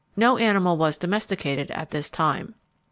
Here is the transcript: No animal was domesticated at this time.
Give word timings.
No 0.15 0.37
animal 0.39 0.77
was 0.77 0.97
domesticated 0.97 1.69
at 1.69 1.91
this 1.91 2.09
time. 2.09 2.55